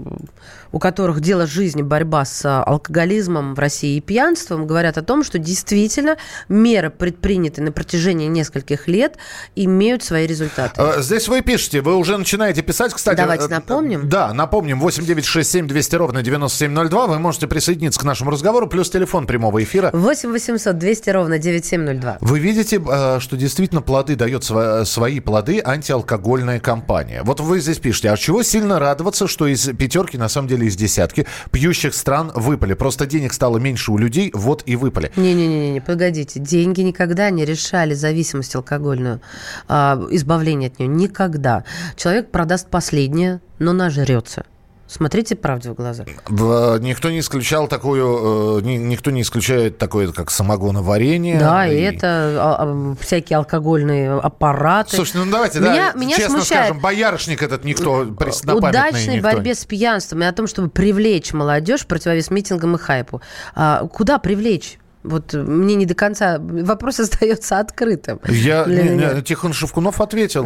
[0.71, 5.23] у которых дело жизни борьба с а, алкоголизмом в России и пьянством, говорят о том,
[5.23, 6.17] что действительно
[6.49, 9.17] меры, предпринятые на протяжении нескольких лет,
[9.56, 10.82] имеют свои результаты.
[10.82, 13.17] Э, Здесь вы пишете, вы уже начинаете писать, кстати.
[13.17, 14.10] Давайте э, напомним.
[14.10, 17.08] Да, напомним, 8967 200 ровно 9702.
[17.08, 19.89] Вы можете присоединиться к нашему разговору, плюс телефон прямого эфира.
[19.93, 22.17] 8 800 200 ровно 9702.
[22.19, 27.23] Вы видите, э, что действительно плоды дает свои плоды антиалкогольная кампания.
[27.23, 30.57] Вот вот вы здесь пишете, а чего сильно радоваться, что из пятерки, на самом деле
[30.65, 32.74] из десятки, пьющих стран выпали?
[32.74, 35.12] Просто денег стало меньше у людей, вот и выпали.
[35.15, 36.39] Не-не-не, погодите.
[36.39, 39.22] Деньги никогда не решали зависимость алкогольную,
[39.67, 40.88] а, избавление от нее.
[40.88, 41.63] Никогда.
[41.96, 44.46] Человек продаст последнее, но нажрется.
[44.88, 46.06] Смотрите правде в глаза.
[46.30, 51.39] Никто не исключал такую, э, ни- никто не исключает такое, как самогоноварение.
[51.39, 52.08] Да, и это
[52.39, 54.95] а, а, всякие алкогольные аппараты.
[54.95, 59.30] Слушайте, ну давайте, Меня- да, меня честно смущает скажем, боярышник этот никто преснопамятный удачной никто.
[59.30, 63.21] борьбе с пьянством и о том, чтобы привлечь молодежь противовес митингам и хайпу.
[63.56, 64.80] А, куда привлечь?
[65.08, 68.20] Вот э, мне не до конца вопрос остается открытым.
[68.28, 70.46] Я, не- не, Тихон Шевкунов ответил,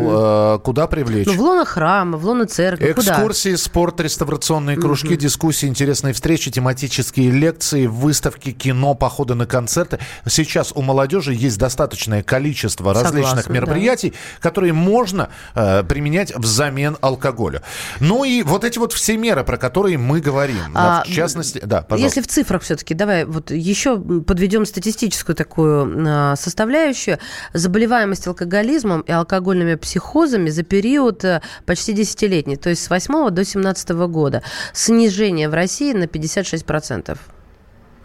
[0.56, 1.28] э, куда привлечь.
[1.28, 3.14] Ну, в лоно храма, в лоно церкви, куда?
[3.14, 10.00] Экскурсии, спорт, реставрационные кружки, дискуссии, интересные встречи, тематические лекции, выставки, кино, походы на концерты.
[10.28, 13.54] Сейчас у молодежи есть достаточное количество Согласна, различных да.
[13.54, 17.62] мероприятий, которые можно э, применять взамен алкоголю.
[18.00, 20.58] Ну и вот эти вот все меры, про которые мы говорим.
[20.74, 22.20] А, в частности, да, пожалуйста.
[22.20, 27.20] Если в цифрах все-таки, давай вот еще подведем статистическую такую а, составляющую.
[27.54, 33.46] Заболеваемость алкоголизмом и алкогольными психозами за период э, почти десятилетний, то есть с 8 до
[33.46, 34.44] 17 года.
[34.74, 37.18] Снижение в России на 56%.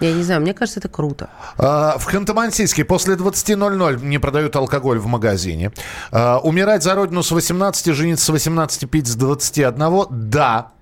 [0.00, 1.30] Я не знаю, мне кажется, это круто.
[1.56, 5.72] А, В Ханты-Мансийске после 20.00 не продают алкоголь в магазине.
[6.12, 10.06] А, Умирать за родину с 18, жениться с 18, пить с 21.
[10.10, 10.72] Да.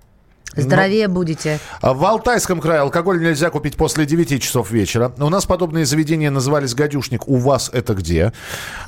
[0.55, 1.59] Здоровее будете.
[1.81, 5.11] А В Алтайском крае алкоголь нельзя купить после 9 часов вечера.
[5.17, 7.27] У нас подобные заведения назывались «Гадюшник».
[7.27, 8.31] У вас это где?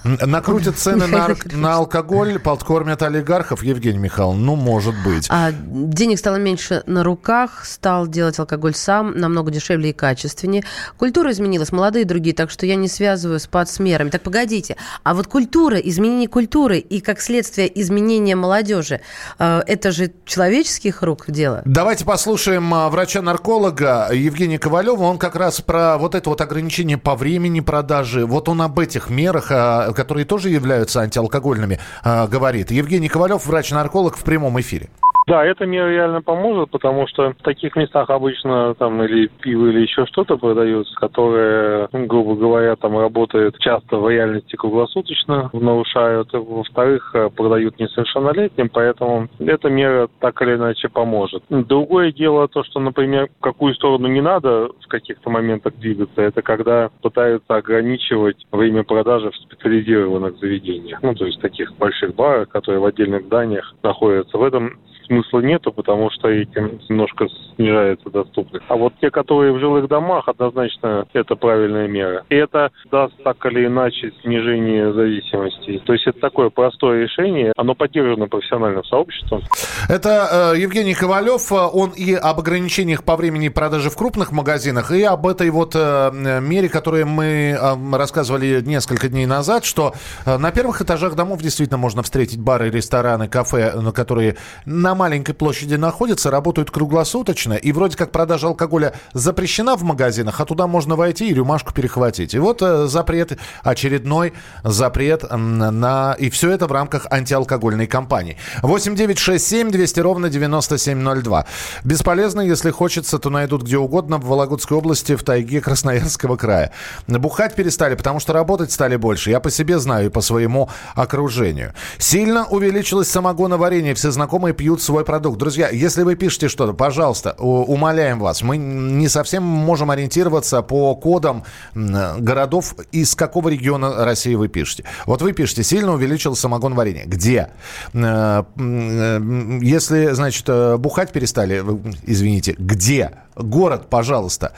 [0.04, 3.64] Накрутят цены на, на алкоголь, подкормят олигархов.
[3.64, 5.28] Евгений Михайлович, ну, может быть.
[5.30, 10.64] А денег стало меньше на руках, стал делать алкоголь сам, намного дешевле и качественнее.
[10.98, 14.10] Культура изменилась, молодые и другие, так что я не связываю спад с мерами.
[14.10, 19.02] Так погодите, а вот культура, изменение культуры и, как следствие, изменение молодежи,
[19.40, 21.47] э, это же человеческих рук дело?
[21.66, 25.04] Давайте послушаем а, врача-нарколога Евгения Ковалева.
[25.04, 29.10] Он как раз про вот это вот ограничение по времени продажи, вот он об этих
[29.10, 32.72] мерах, а, которые тоже являются антиалкогольными, а, говорит.
[32.72, 34.90] Евгений Ковалев, врач-нарколог в прямом эфире.
[35.28, 39.82] Да, эта мера реально поможет, потому что в таких местах обычно там или пиво, или
[39.82, 46.30] еще что-то продается, которое, грубо говоря, там работает часто в реальности круглосуточно, нарушают.
[46.32, 51.44] Во-вторых, э, продают несовершеннолетним, поэтому эта мера так или иначе поможет.
[51.50, 56.42] Другое дело то, что, например, в какую сторону не надо в каких-то моментах двигаться, это
[56.42, 61.04] когда пытаются ограничивать время продажи в специализированных заведениях.
[61.04, 64.38] Ну, то есть таких больших барах, которые в отдельных зданиях находятся.
[64.38, 64.78] В этом
[65.08, 68.66] смысла нету, потому что этим немножко снижается доступность.
[68.68, 72.24] А вот те, которые в жилых домах, однозначно это правильная мера.
[72.30, 75.82] И это даст так или иначе снижение зависимости.
[75.86, 79.42] То есть это такое простое решение, оно поддержано профессиональным сообществом.
[79.90, 81.52] Это э, Евгений Ковалев.
[81.52, 85.74] Э, Он и об ограничениях по времени продажи в крупных магазинах, и об этой вот
[85.76, 89.94] э, мере, которую мы э, рассказывали несколько дней назад, что
[90.26, 95.34] э, на первых этажах домов действительно можно встретить бары, рестораны, кафе, э, которые на маленькой
[95.34, 100.96] площади находятся, работают круглосуточно, и вроде как продажа алкоголя запрещена в магазинах, а туда можно
[100.96, 102.34] войти и рюмашку перехватить.
[102.34, 104.34] И вот э, запрет, очередной
[104.64, 106.16] запрет на...
[106.20, 108.38] И все это в рамках антиалкогольной кампании.
[108.62, 111.46] 8 9 6 7 200 ровно 9702.
[111.84, 116.72] Бесполезно, если хочется, то найдут где угодно в Вологодской области, в тайге Красноярского края.
[117.08, 119.30] Бухать перестали, потому что работать стали больше.
[119.30, 121.74] Я по себе знаю и по своему окружению.
[121.98, 123.94] Сильно увеличилось самогоноварение.
[123.94, 125.38] Все знакомые пьют свой продукт.
[125.38, 128.42] Друзья, если вы пишете что-то, пожалуйста, умоляем вас.
[128.42, 131.44] Мы не совсем можем ориентироваться по кодам
[131.76, 134.86] городов, из какого региона России вы пишете.
[135.06, 137.06] Вот вы пишете, сильно увеличилось самогоноварение.
[137.06, 137.50] Где?
[137.94, 141.62] Э, э, Если, значит, э, бухать перестали,
[142.04, 143.12] извините, где?
[143.38, 144.54] Город, пожалуйста.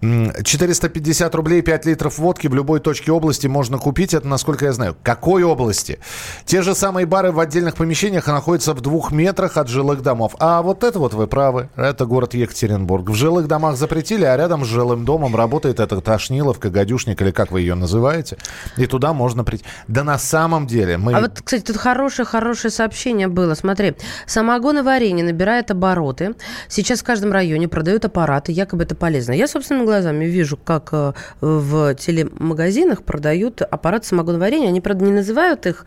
[0.00, 4.14] М, 450 рублей 5 литров водки в любой точке области можно купить.
[4.14, 4.96] Это, насколько я знаю.
[5.02, 5.98] Какой области?
[6.44, 10.34] Те же самые бары в отдельных помещениях находятся в двух метрах от жилых домов.
[10.38, 11.68] А вот это вот вы правы.
[11.76, 13.08] Это город Екатеринбург.
[13.08, 17.52] В жилых домах запретили, а рядом с жилым домом работает эта Тошниловка, гадюшник или как
[17.52, 18.36] вы ее называете.
[18.76, 19.64] И туда можно прийти.
[19.88, 21.14] Да на самом деле мы...
[21.14, 23.54] А вот, кстати, тут хорошее-хорошее сообщение было.
[23.54, 23.94] Смотри,
[24.26, 26.34] самогоноварение набирает обороты.
[26.68, 29.32] Сейчас в каждом районе продают аппараты, якобы это полезно.
[29.32, 34.68] Я собственными глазами вижу, как э, в телемагазинах продают аппарат самогоноварения.
[34.68, 35.84] Они, правда, не называют их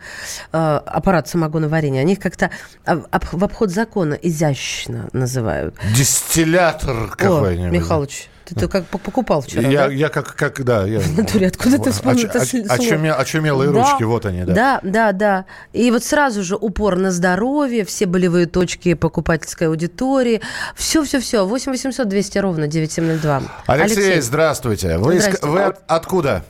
[0.52, 2.50] э, аппарат самогоноварения, они их как-то
[2.84, 5.74] в обход закона изящно называют.
[5.96, 7.72] Дистиллятор какой-нибудь.
[7.72, 9.92] Михалыч, Ты, ты как покупал вчера, я, да?
[9.92, 10.84] я как, как, да.
[10.86, 12.66] Я, В натуре, откуда ты вспомнил это оч- слово?
[12.66, 14.54] очуме- очумелые Да, ручки, вот они, да.
[14.54, 15.44] Да, да, да.
[15.72, 20.40] И вот сразу же упор на здоровье, все болевые точки покупательской аудитории.
[20.74, 21.44] Все-все-все.
[21.46, 23.42] 8 800 200 ровно 9702.
[23.66, 24.98] Алексей, здравствуйте.
[24.98, 25.46] Вы, Здрасте.
[25.46, 26.44] вы от- откуда?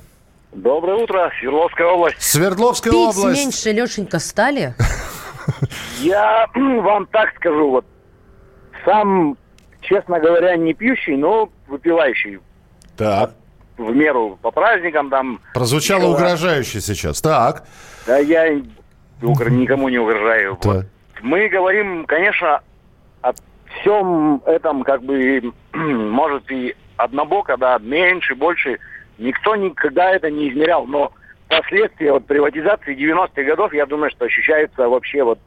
[0.52, 2.16] Доброе утро, Свердловская область.
[2.22, 3.38] Свердловская Пить область.
[3.38, 4.74] меньше, Лешенька, стали?
[6.00, 7.84] Я вам так скажу, вот
[8.84, 9.36] сам,
[9.80, 12.38] честно говоря, не пьющий, но выпивающий
[12.96, 13.32] Так.
[13.76, 15.40] в меру по праздникам там.
[15.54, 17.20] Прозвучало еще угрожающе сейчас.
[17.20, 17.64] Так.
[18.06, 18.54] Да я
[19.22, 20.56] никому не угрожаю.
[20.56, 20.64] Так.
[20.64, 20.86] Вот.
[21.22, 22.60] Мы говорим, конечно,
[23.22, 23.32] о
[23.80, 28.78] всем этом как бы, может, и однобоко, да, меньше, больше.
[29.18, 31.12] Никто никогда это не измерял, но
[31.48, 35.40] последствия вот приватизации 90-х годов, я думаю, что ощущаются вообще вот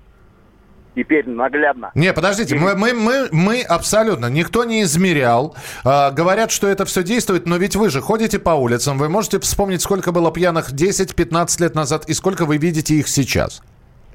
[0.96, 1.92] теперь наглядно.
[1.96, 5.56] Не, подождите, мы, мы, мы, мы абсолютно, никто не измерял.
[5.84, 9.40] А, говорят, что это все действует, но ведь вы же ходите по улицам, вы можете
[9.40, 13.62] вспомнить, сколько было пьяных 10-15 лет назад и сколько вы видите их сейчас.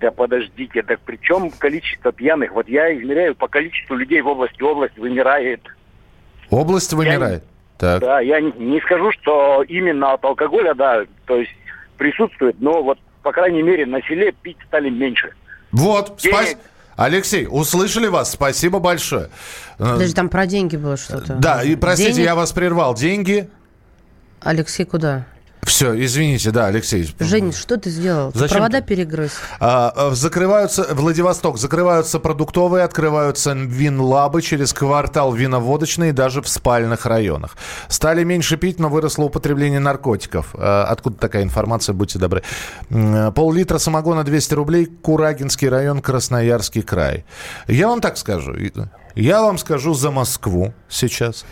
[0.00, 2.52] Да подождите, так при чем количество пьяных?
[2.52, 5.62] Вот я измеряю по количеству людей в области, область вымирает.
[6.50, 7.44] Область вымирает.
[7.78, 8.00] Так.
[8.00, 11.52] Да, я не, не скажу, что именно от алкоголя, да, то есть
[11.98, 15.32] присутствует, но вот, по крайней мере, на селе пить стали меньше.
[15.76, 16.36] Вот, Денег.
[16.36, 16.56] спас-
[16.96, 19.28] Алексей, услышали вас, спасибо большое.
[19.78, 21.34] Э, Даже там про деньги было что-то.
[21.34, 22.24] Да, и простите, Денег?
[22.26, 22.94] я вас прервал.
[22.94, 23.48] Деньги?
[24.40, 25.26] Алексей, куда?
[25.62, 27.12] Все, извините, да, Алексей.
[27.18, 28.30] Жень, что ты сделал?
[28.30, 28.86] Ты Зачем провода ты?
[28.86, 29.32] перегрыз.
[29.58, 37.56] А, а, закрываются, Владивосток, закрываются продуктовые, открываются винлабы через квартал виноводочные даже в спальных районах.
[37.88, 40.54] Стали меньше пить, но выросло употребление наркотиков.
[40.54, 42.42] А, откуда такая информация, будьте добры.
[42.90, 47.24] М, Пол-литра самогона 200 рублей, Курагинский район, Красноярский край.
[47.66, 48.54] Я вам так скажу,
[49.16, 51.44] я вам скажу за Москву сейчас,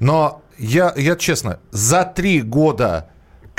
[0.00, 3.09] но я, я честно, за три года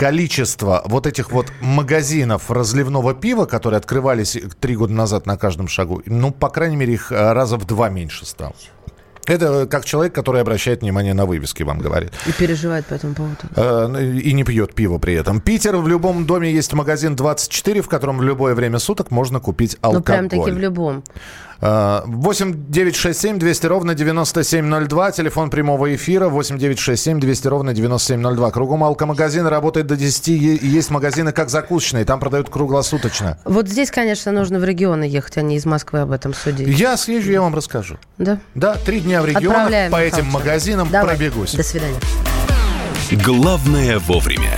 [0.02, 6.02] количество вот этих вот магазинов разливного пива, которые открывались три года назад на каждом шагу,
[6.08, 8.56] ну, по крайней мере, их э, раза в два меньше стало.
[9.28, 12.12] Это как человек, который обращает внимание на вывески, вам говорит.
[12.26, 13.38] И переживает по этому поводу.
[13.56, 15.40] Э, И не пьет пиво при этом.
[15.40, 19.78] Питер, в любом доме есть магазин 24, в котором в любое время суток можно купить
[19.82, 20.00] алкоголь.
[20.00, 21.04] Ну, прям таки в любом.
[21.62, 25.12] Э, 8 967 200 ровно 9702.
[25.12, 28.52] Телефон прямого эфира 8 967 200 ровно 9702.
[28.52, 30.28] Кругом алкомагазины работает до 10.
[30.28, 32.06] Е- и Есть магазины как закусочные.
[32.06, 33.38] Там продают круглосуточно.
[33.46, 36.68] Вот здесь, конечно, нужно в регионы ехать, а не из Москвы об этом судить.
[36.68, 37.98] Я съезжу, я вам расскажу.
[38.18, 38.40] Да?
[38.56, 41.16] Да, три дня в регионах Отправляем, по этим магазинам Давай.
[41.16, 41.54] пробегусь.
[41.54, 42.00] До свидания.
[43.12, 44.58] Главное вовремя.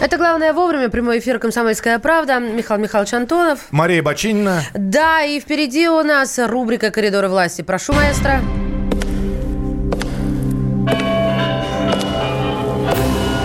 [0.00, 0.88] Это главное вовремя.
[0.88, 2.38] Прямой эфир «Комсомольская правда».
[2.38, 3.66] Михаил Михайлович Антонов.
[3.70, 4.62] Мария Бочинина.
[4.72, 7.60] Да, и впереди у нас рубрика «Коридоры власти».
[7.60, 8.40] Прошу, маэстро.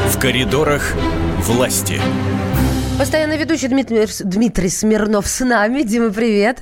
[0.08, 0.94] В коридорах
[1.40, 2.00] власти.
[2.98, 5.82] Постоянно ведущий Дмитрий, Дмитрий Смирнов с нами.
[5.82, 6.60] Дима, привет.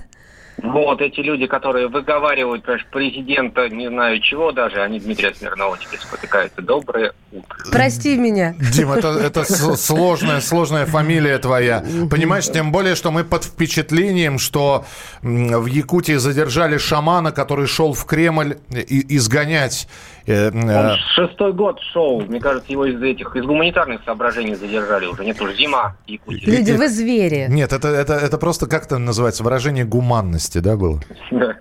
[0.62, 6.00] Вот эти люди, которые выговаривают, конечно, президента, не знаю чего даже, они Дмитрия Смирнова теперь
[6.00, 6.62] спотыкаются.
[6.62, 7.58] Доброе утро.
[7.72, 8.56] Прости меня.
[8.72, 9.44] Дим, это, это
[9.76, 11.84] сложная, сложная фамилия твоя.
[12.10, 14.86] Понимаешь, тем более, что мы под впечатлением, что
[15.22, 19.88] в Якутии задержали шамана, который шел в Кремль и- изгонять.
[20.26, 25.06] Э, Он э, шестой год шел, мне кажется, его из этих, из гуманитарных соображений задержали
[25.06, 25.26] уже.
[25.26, 25.96] Нет уж зима.
[26.06, 26.46] в Якутии.
[26.46, 27.48] Люди, вы звери.
[27.50, 31.02] Нет, это, это, это просто как это называется, выражение гуманности, да, было?
[31.32, 31.56] Да.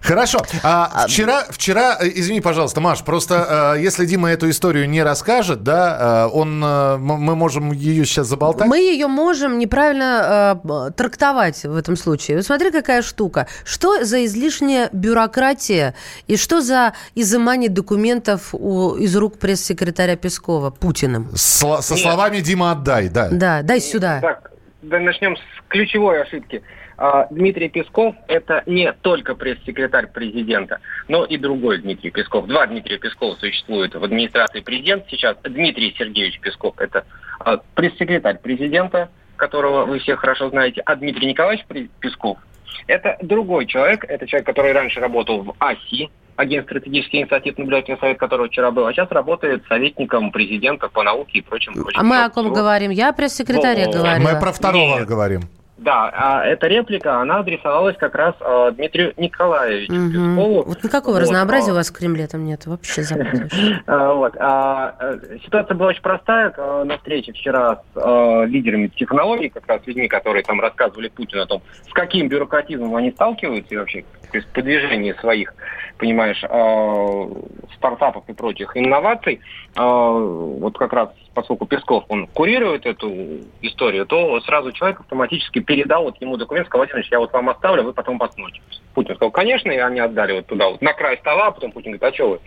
[0.00, 0.38] Хорошо.
[0.62, 5.62] А, вчера, вчера, э, извини, пожалуйста, Маш, просто э, если Дима эту историю не расскажет,
[5.62, 8.68] да, э, он, э, мы можем ее сейчас заболтать.
[8.68, 12.36] Мы ее можем неправильно э, трактовать в этом случае.
[12.36, 13.46] Вот смотри, какая штука.
[13.64, 15.94] Что за излишняя бюрократия
[16.26, 21.30] и что за изымание документов у, из рук пресс-секретаря Пескова Путиным?
[21.34, 23.28] Со словами Дима отдай, да.
[23.30, 24.20] Да, дай сюда.
[24.20, 24.50] Так,
[24.82, 26.62] да, начнем с ключевой ошибки.
[26.98, 32.46] А, Дмитрий Песков– это не только пресс-секретарь президента, но и другой Дмитрий Песков.
[32.46, 35.36] Два Дмитрия Пескова существуют в администрации президента сейчас.
[35.42, 37.04] Дмитрий Сергеевич Песков– это
[37.40, 41.66] а, пресс-секретарь президента, которого вы все хорошо знаете, а Дмитрий Николаевич
[42.00, 42.38] Песков
[42.86, 48.18] Это другой человек, это человек, который раньше работал в АСИ, агент стратегических инициатив, наблюдательный совет,
[48.18, 51.74] который вчера был, а сейчас работает советником президента по науке и прочим.
[51.74, 52.90] прочим а мы о ком говорим?
[52.90, 54.32] Я пресс-секретаре говорила.
[54.34, 55.06] Мы про второго Нет.
[55.06, 55.42] говорим.
[55.78, 60.36] Да, а эта реплика, она адресовалась как раз э, Дмитрию Николаевичу Мгм.
[60.36, 60.62] Пескову.
[60.62, 62.64] Вот никакого Вот, разнообразия а, у вас в Кремле там нет.
[62.66, 63.82] Вообще запутаешь.
[63.86, 64.34] А, Вот.
[64.38, 66.50] а, э, Ситуация была очень простая.
[66.50, 71.42] К- На встрече вчера с э, лидерами технологий, как раз людьми, которые там рассказывали Путину
[71.42, 75.54] о том, с каким бюрократизмом они сталкиваются и вообще то есть, продвижение своих,
[75.98, 79.40] понимаешь, э, стартапов и прочих инноваций.
[79.76, 83.12] э, Вот как раз поскольку Песков, он курирует эту
[83.60, 87.50] историю, то сразу человек автоматически передал вот ему документ, сказал, Владимир Ильич, я вот вам
[87.50, 88.62] оставлю, вы потом посмотрите.
[88.94, 91.92] Путин сказал, конечно, и они отдали вот туда, вот на край стола, а потом Путин
[91.92, 92.40] говорит, а что вы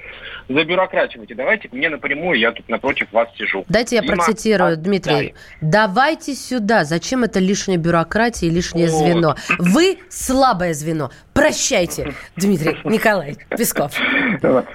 [0.62, 3.66] забюрокративаете, давайте мне напрямую, я тут напротив вас сижу.
[3.70, 4.84] Дайте я Дима, процитирую, отдай.
[4.84, 5.36] Дмитрий.
[5.62, 6.86] Давайте сюда.
[6.86, 8.98] Зачем это лишняя бюрократия и лишнее Вот.
[8.98, 9.36] звено?
[9.60, 11.12] Вы слабое звено.
[11.34, 13.94] Прощайте, Дмитрий Николаевич Песков.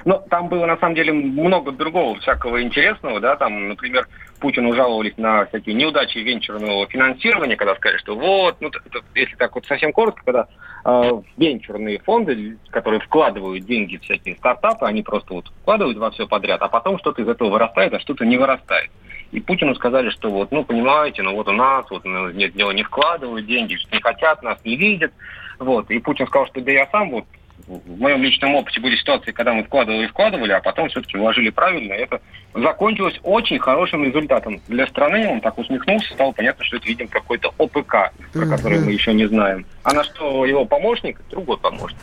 [0.04, 4.06] Ну, там было, на самом деле, много другого всякого интересного, да, там, например,
[4.44, 9.54] Путину жаловались на всякие неудачи венчурного финансирования, когда сказали, что вот, ну, это- если так
[9.54, 10.48] вот совсем коротко, когда
[10.84, 16.28] э, венчурные фонды, которые вкладывают деньги в всякие стартапы, они просто вот вкладывают во все
[16.28, 18.90] подряд, а потом что-то из этого вырастает, а что-то не вырастает.
[19.32, 22.72] И Путину сказали, что вот, ну, понимаете, ну вот у нас вот ну, нет, дело
[22.72, 25.14] не вкладывают деньги, не хотят, нас не видят.
[25.58, 25.90] Вот.
[25.90, 27.24] И Путин сказал, что да я сам вот
[27.66, 31.50] в моем личном опыте были ситуации, когда мы вкладывали и вкладывали, а потом все-таки вложили
[31.50, 31.94] правильно.
[31.94, 32.20] И это
[32.54, 35.28] закончилось очень хорошим результатом для страны.
[35.28, 39.26] Он так усмехнулся, стало понятно, что это, видимо, какой-то ОПК, про который мы еще не
[39.26, 39.66] знаем.
[39.82, 41.98] А на что его помощник, другой помощник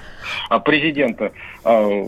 [0.50, 1.32] а, президента,
[1.64, 2.08] а,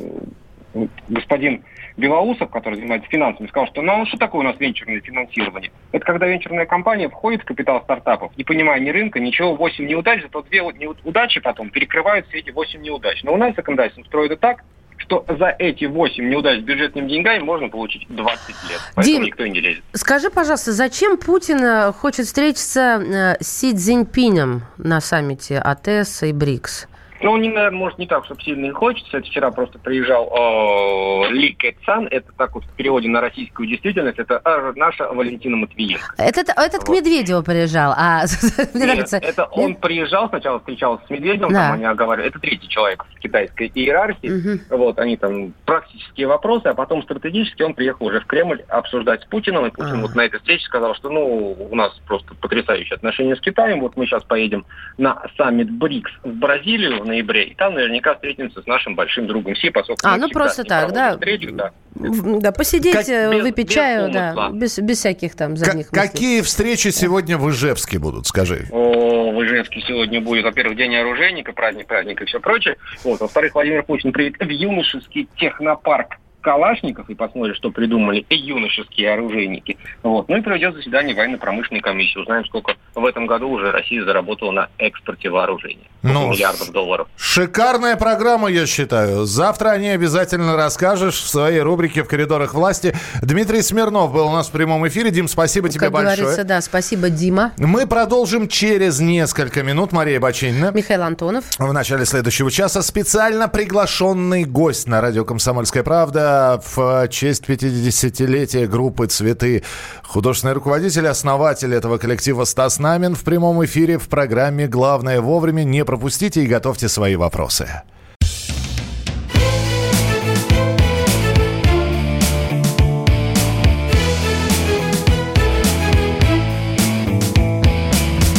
[1.09, 1.63] господин
[1.97, 5.71] Белоусов, который занимается финансами, сказал, что ну а что такое у нас венчурное финансирование?
[5.91, 10.21] Это когда венчурная компания входит в капитал стартапов, не понимая ни рынка, ничего, 8 неудач,
[10.23, 13.23] зато две вот неу- удачи потом перекрывают все эти 8 неудач.
[13.23, 14.63] Но у нас законодательство это так,
[14.97, 18.79] что за эти 8 неудач с бюджетными деньгами можно получить 20 лет.
[18.95, 19.83] Поэтому Дим, никто не лезет.
[19.93, 23.01] Скажи, пожалуйста, зачем Путин э, хочет встретиться
[23.39, 26.87] э, с Си Цзиньпинем на саммите АТС и БРИКС?
[27.23, 29.17] Ну, не, наверное, может, не так, чтобы сильно и хочется.
[29.17, 32.07] Это вчера просто приезжал э, Ли Кэцан.
[32.11, 34.19] Это так вот в переводе на российскую действительность.
[34.19, 34.41] Это
[34.75, 36.15] наша Валентина Матвиенко.
[36.17, 38.23] Этот, этот к Медведеву приезжал, а
[38.57, 39.17] мне Нет, нравится...
[39.17, 41.67] это он приезжал, сначала встречался с Медведевым, Да.
[41.67, 42.27] там они оговаривали.
[42.27, 44.59] Это третий человек в китайской иерархии.
[44.69, 49.25] Вот, они там практические вопросы, а потом стратегически он приехал уже в Кремль обсуждать с
[49.25, 49.65] Путиным.
[49.65, 50.01] И Путин А.
[50.01, 53.79] вот на этой встрече сказал, что ну, у нас просто потрясающие отношения с Китаем.
[53.79, 54.65] Вот мы сейчас поедем
[54.97, 59.69] на саммит БРИКС в Бразилию ноябре, и там наверняка встретимся с нашим большим другом Си,
[59.69, 61.13] поскольку А, ну просто так, да.
[61.13, 61.71] встречи, да.
[61.95, 64.49] Да, посидеть, Как- э, без- выпить без чаю, да, умысла.
[64.53, 66.07] без, без всяких там задних мыслей.
[66.09, 68.67] какие встречи сегодня в Ижевске будут, скажи?
[68.71, 72.77] О, в Ижевске сегодня будет, во-первых, день оружейника, праздник, праздник и все прочее.
[73.03, 73.19] Вот.
[73.19, 79.77] Во-вторых, Владимир Путин приедет в юношеский технопарк Калашников и посмотрит, что придумали юношеские оружейники.
[80.03, 80.27] Вот.
[80.27, 82.19] Ну и проведет заседание военно-промышленной комиссии.
[82.19, 85.89] Узнаем, сколько в этом году уже Россия заработала на экспорте вооружений.
[86.01, 87.07] Ну, миллиардов долларов.
[87.15, 89.23] Шикарная программа, я считаю.
[89.25, 92.93] Завтра о ней обязательно расскажешь в своей рубрике «В коридорах власти».
[93.21, 95.11] Дмитрий Смирнов был у нас в прямом эфире.
[95.11, 96.17] Дим, спасибо тебе Как большое.
[96.17, 97.53] говорится, да, спасибо, Дима.
[97.57, 99.93] Мы продолжим через несколько минут.
[99.93, 100.71] Мария Бачинина.
[100.73, 101.45] Михаил Антонов.
[101.57, 106.32] В начале следующего часа специально приглашенный гость на радио «Комсомольская правда»
[106.65, 109.63] в честь 50-летия группы «Цветы».
[110.03, 115.63] Художественный руководитель, основатель этого коллектива Стас Намин в прямом эфире в программе «Главное вовремя».
[115.63, 117.67] Не пропустите и готовьте свои вопросы.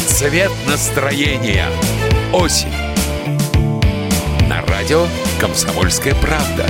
[0.07, 1.67] Цвет настроения.
[2.33, 2.73] Осень.
[4.49, 5.07] На радио
[5.41, 6.65] «Комсомольская правда».